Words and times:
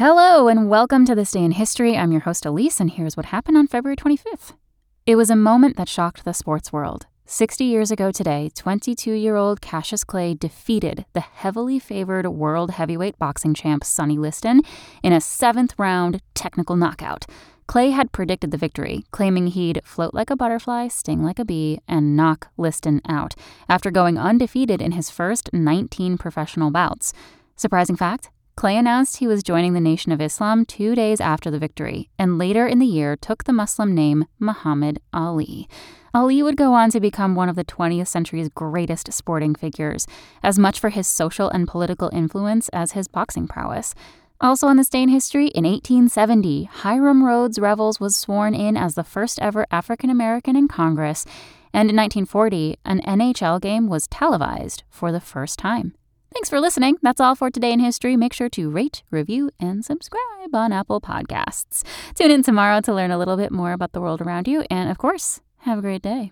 Hello, 0.00 0.48
and 0.48 0.70
welcome 0.70 1.04
to 1.04 1.14
This 1.14 1.32
Day 1.32 1.44
in 1.44 1.50
History. 1.50 1.94
I'm 1.94 2.10
your 2.10 2.22
host, 2.22 2.46
Elise, 2.46 2.80
and 2.80 2.90
here's 2.90 3.18
what 3.18 3.26
happened 3.26 3.58
on 3.58 3.66
February 3.66 3.96
25th. 3.96 4.54
It 5.04 5.16
was 5.16 5.28
a 5.28 5.36
moment 5.36 5.76
that 5.76 5.90
shocked 5.90 6.24
the 6.24 6.32
sports 6.32 6.72
world. 6.72 7.06
60 7.26 7.64
years 7.64 7.90
ago 7.90 8.10
today, 8.10 8.48
22 8.54 9.12
year 9.12 9.36
old 9.36 9.60
Cassius 9.60 10.02
Clay 10.02 10.32
defeated 10.32 11.04
the 11.12 11.20
heavily 11.20 11.78
favored 11.78 12.26
world 12.28 12.70
heavyweight 12.70 13.18
boxing 13.18 13.52
champ 13.52 13.84
Sonny 13.84 14.16
Liston 14.16 14.62
in 15.02 15.12
a 15.12 15.20
seventh 15.20 15.74
round 15.76 16.22
technical 16.32 16.76
knockout. 16.76 17.26
Clay 17.66 17.90
had 17.90 18.10
predicted 18.10 18.52
the 18.52 18.56
victory, 18.56 19.04
claiming 19.10 19.48
he'd 19.48 19.82
float 19.84 20.14
like 20.14 20.30
a 20.30 20.34
butterfly, 20.34 20.88
sting 20.88 21.22
like 21.22 21.38
a 21.38 21.44
bee, 21.44 21.78
and 21.86 22.16
knock 22.16 22.48
Liston 22.56 23.02
out, 23.06 23.34
after 23.68 23.90
going 23.90 24.16
undefeated 24.16 24.80
in 24.80 24.92
his 24.92 25.10
first 25.10 25.50
19 25.52 26.16
professional 26.16 26.70
bouts. 26.70 27.12
Surprising 27.54 27.96
fact 27.96 28.30
Clay 28.60 28.76
announced 28.76 29.16
he 29.16 29.26
was 29.26 29.42
joining 29.42 29.72
the 29.72 29.80
Nation 29.80 30.12
of 30.12 30.20
Islam 30.20 30.66
two 30.66 30.94
days 30.94 31.18
after 31.18 31.50
the 31.50 31.58
victory, 31.58 32.10
and 32.18 32.36
later 32.36 32.66
in 32.66 32.78
the 32.78 32.84
year 32.84 33.16
took 33.16 33.44
the 33.44 33.54
Muslim 33.54 33.94
name 33.94 34.26
Muhammad 34.38 35.00
Ali. 35.14 35.66
Ali 36.12 36.42
would 36.42 36.58
go 36.58 36.74
on 36.74 36.90
to 36.90 37.00
become 37.00 37.34
one 37.34 37.48
of 37.48 37.56
the 37.56 37.64
20th 37.64 38.08
century's 38.08 38.50
greatest 38.50 39.10
sporting 39.14 39.54
figures, 39.54 40.06
as 40.42 40.58
much 40.58 40.78
for 40.78 40.90
his 40.90 41.06
social 41.06 41.48
and 41.48 41.66
political 41.66 42.10
influence 42.12 42.68
as 42.68 42.92
his 42.92 43.08
boxing 43.08 43.48
prowess. 43.48 43.94
Also 44.42 44.66
on 44.66 44.76
this 44.76 44.90
day 44.90 45.04
in 45.04 45.08
history, 45.08 45.46
in 45.46 45.64
1870, 45.64 46.64
Hiram 46.64 47.24
Rhodes 47.24 47.58
Revels 47.58 47.98
was 47.98 48.14
sworn 48.14 48.54
in 48.54 48.76
as 48.76 48.94
the 48.94 49.02
first 49.02 49.38
ever 49.40 49.66
African 49.70 50.10
American 50.10 50.54
in 50.54 50.68
Congress, 50.68 51.24
and 51.72 51.88
in 51.88 51.96
1940, 51.96 52.76
an 52.84 53.00
NHL 53.06 53.58
game 53.58 53.88
was 53.88 54.06
televised 54.06 54.82
for 54.90 55.10
the 55.12 55.18
first 55.18 55.58
time. 55.58 55.94
Thanks 56.32 56.48
for 56.48 56.60
listening. 56.60 56.96
That's 57.02 57.20
all 57.20 57.34
for 57.34 57.50
today 57.50 57.72
in 57.72 57.80
history. 57.80 58.16
Make 58.16 58.32
sure 58.32 58.48
to 58.50 58.70
rate, 58.70 59.02
review, 59.10 59.50
and 59.58 59.84
subscribe 59.84 60.54
on 60.54 60.72
Apple 60.72 61.00
Podcasts. 61.00 61.82
Tune 62.14 62.30
in 62.30 62.42
tomorrow 62.44 62.80
to 62.82 62.94
learn 62.94 63.10
a 63.10 63.18
little 63.18 63.36
bit 63.36 63.50
more 63.50 63.72
about 63.72 63.92
the 63.92 64.00
world 64.00 64.20
around 64.20 64.46
you. 64.46 64.64
And 64.70 64.90
of 64.90 64.96
course, 64.96 65.40
have 65.58 65.78
a 65.78 65.82
great 65.82 66.02
day. 66.02 66.30